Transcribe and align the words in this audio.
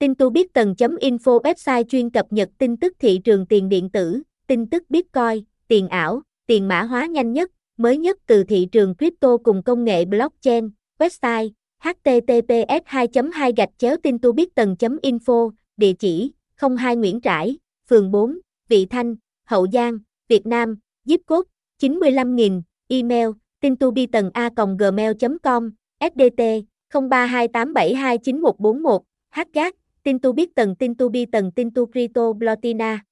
Tin 0.00 0.14
tu 0.14 0.30
biết 0.30 0.52
tầng.info 0.52 1.42
website 1.42 1.84
chuyên 1.84 2.10
cập 2.10 2.26
nhật 2.30 2.48
tin 2.58 2.76
tức 2.76 2.92
thị 2.98 3.20
trường 3.24 3.46
tiền 3.46 3.68
điện 3.68 3.90
tử, 3.90 4.22
tin 4.46 4.66
tức 4.66 4.82
Bitcoin, 4.88 5.44
tiền 5.68 5.88
ảo, 5.88 6.22
tiền 6.46 6.68
mã 6.68 6.82
hóa 6.82 7.06
nhanh 7.06 7.32
nhất, 7.32 7.50
mới 7.76 7.98
nhất 7.98 8.18
từ 8.26 8.44
thị 8.44 8.68
trường 8.72 8.94
crypto 8.94 9.36
cùng 9.36 9.62
công 9.62 9.84
nghệ 9.84 10.04
blockchain, 10.04 10.70
website 10.98 11.50
https 11.82 12.82
2 12.84 13.06
2 13.32 13.52
gạch 13.56 13.68
chéo 13.78 13.96
tin 14.02 14.18
tu 14.18 14.32
biết 14.32 14.54
tầng.info, 14.54 15.50
địa 15.76 15.92
chỉ 15.92 16.32
02 16.78 16.96
Nguyễn 16.96 17.20
Trãi, 17.20 17.58
phường 17.88 18.10
4, 18.10 18.38
Vị 18.68 18.86
Thanh, 18.86 19.14
Hậu 19.44 19.66
Giang, 19.72 19.98
Việt 20.28 20.46
Nam, 20.46 20.78
zip 21.06 21.18
code 21.26 21.48
95.000, 21.82 22.62
email 22.88 23.28
tin 23.60 23.76
tu 23.76 23.90
bi 23.90 24.06
tầng 24.06 24.30
a 24.34 24.50
gmail.com, 24.78 25.70
sdt 26.00 26.42
0328729141, 26.92 29.00
hgác 29.30 29.79
tin 30.02 30.18
tu 30.18 30.32
biết 30.32 30.54
tầng 30.54 30.74
tin 30.76 30.94
tu 30.94 31.08
bi 31.08 31.26
tầng 31.26 31.52
tin 31.52 31.70
tu 31.70 31.86
Crito 31.86 32.32
Blotina 32.32 33.04